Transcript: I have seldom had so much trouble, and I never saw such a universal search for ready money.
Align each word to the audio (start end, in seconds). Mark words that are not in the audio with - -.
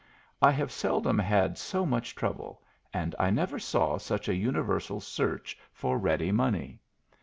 I 0.41 0.49
have 0.49 0.71
seldom 0.71 1.19
had 1.19 1.59
so 1.59 1.85
much 1.85 2.15
trouble, 2.15 2.63
and 2.91 3.13
I 3.19 3.29
never 3.29 3.59
saw 3.59 3.99
such 3.99 4.27
a 4.27 4.33
universal 4.35 4.99
search 4.99 5.59
for 5.71 5.99
ready 5.99 6.31
money. 6.31 6.79